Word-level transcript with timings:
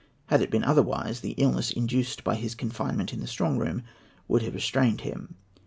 Had 0.29 0.41
it 0.41 0.49
been 0.49 0.63
otherwise, 0.63 1.19
the 1.19 1.33
illness 1.37 1.69
induced 1.69 2.23
by 2.23 2.33
his 2.33 2.55
confinement 2.55 3.13
in 3.13 3.19
the 3.19 3.27
Strong 3.27 3.59
Room 3.59 3.83
would 4.27 4.41
have 4.41 4.55
restrained 4.55 5.01
him. 5.01 5.35